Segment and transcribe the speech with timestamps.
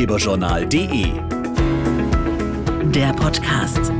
[0.00, 1.12] Ratgeberjournal.de.
[2.90, 3.92] Der Podcast.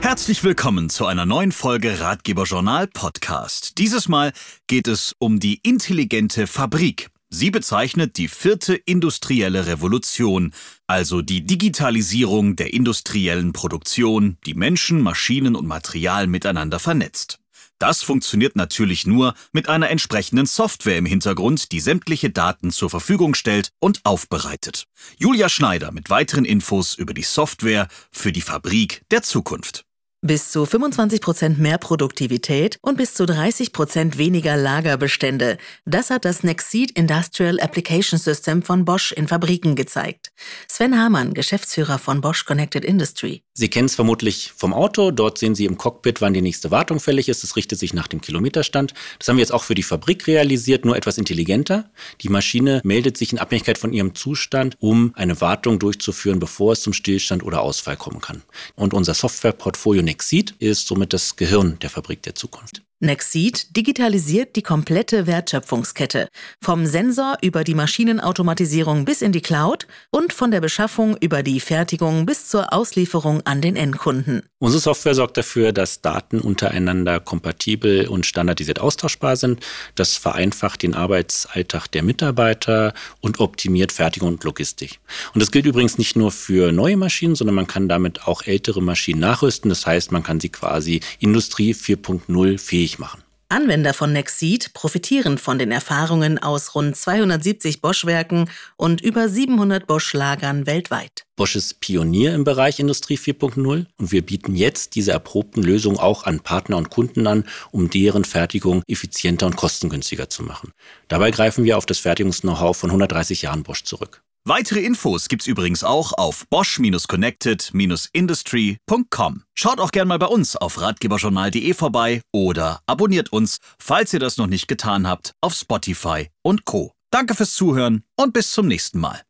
[0.00, 3.78] Herzlich willkommen zu einer neuen Folge Ratgeberjournal Podcast.
[3.78, 4.32] Dieses Mal
[4.68, 7.08] geht es um die intelligente Fabrik.
[7.28, 10.52] Sie bezeichnet die vierte industrielle Revolution,
[10.86, 17.41] also die Digitalisierung der industriellen Produktion, die Menschen, Maschinen und Material miteinander vernetzt.
[17.82, 23.34] Das funktioniert natürlich nur mit einer entsprechenden Software im Hintergrund, die sämtliche Daten zur Verfügung
[23.34, 24.84] stellt und aufbereitet.
[25.18, 29.84] Julia Schneider mit weiteren Infos über die Software für die Fabrik der Zukunft.
[30.24, 35.58] Bis zu 25% mehr Produktivität und bis zu 30% weniger Lagerbestände.
[35.84, 40.30] Das hat das Nexeed Industrial Application System von Bosch in Fabriken gezeigt.
[40.68, 43.42] Sven Hamann, Geschäftsführer von Bosch Connected Industry.
[43.54, 45.10] Sie kennen es vermutlich vom Auto.
[45.10, 47.42] Dort sehen Sie im Cockpit, wann die nächste Wartung fällig ist.
[47.42, 48.94] Das richtet sich nach dem Kilometerstand.
[49.18, 51.90] Das haben wir jetzt auch für die Fabrik realisiert, nur etwas intelligenter.
[52.22, 56.80] Die Maschine meldet sich in Abhängigkeit von ihrem Zustand, um eine Wartung durchzuführen, bevor es
[56.80, 58.42] zum Stillstand oder Ausfall kommen kann.
[58.74, 62.82] Und unser Softwareportfolio Nexid ist somit das Gehirn der Fabrik der Zukunft.
[63.04, 66.28] Nexeed digitalisiert die komplette Wertschöpfungskette,
[66.60, 71.58] vom Sensor über die Maschinenautomatisierung bis in die Cloud und von der Beschaffung über die
[71.58, 74.44] Fertigung bis zur Auslieferung an den Endkunden.
[74.60, 79.58] Unsere Software sorgt dafür, dass Daten untereinander kompatibel und standardisiert austauschbar sind.
[79.96, 85.00] Das vereinfacht den Arbeitsalltag der Mitarbeiter und optimiert Fertigung und Logistik.
[85.34, 88.80] Und das gilt übrigens nicht nur für neue Maschinen, sondern man kann damit auch ältere
[88.80, 89.68] Maschinen nachrüsten.
[89.68, 93.22] Das heißt, man kann sie quasi Industrie 4.0 fähig möglich machen.
[93.48, 100.64] Anwender von Nexeed profitieren von den Erfahrungen aus rund 270 Bosch-Werken und über 700 Bosch-Lagern
[100.64, 101.24] weltweit.
[101.36, 106.24] Bosch ist Pionier im Bereich Industrie 4.0 und wir bieten jetzt diese erprobten Lösungen auch
[106.24, 110.72] an Partner und Kunden an, um deren Fertigung effizienter und kostengünstiger zu machen.
[111.08, 114.22] Dabei greifen wir auf das Fertigungs-Know-how von 130 Jahren Bosch zurück.
[114.44, 119.44] Weitere Infos gibt's übrigens auch auf bosch-connected-industry.com.
[119.54, 124.38] Schaut auch gern mal bei uns auf ratgeberjournal.de vorbei oder abonniert uns, falls ihr das
[124.38, 126.92] noch nicht getan habt, auf Spotify und Co.
[127.12, 129.22] Danke fürs Zuhören und bis zum nächsten Mal.